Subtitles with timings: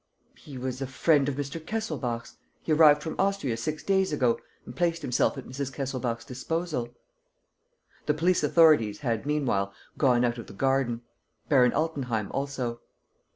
[0.39, 1.63] "He was a friend of Mr.
[1.63, 2.35] Kesselbach's.
[2.63, 5.71] He arrived from Austria, six days ago, and placed himself at Mrs.
[5.71, 6.95] Kesselbach's disposal."
[8.07, 11.01] The police authorities had, meanwhile, gone out of the garden;
[11.49, 12.81] Baron Altenheim also.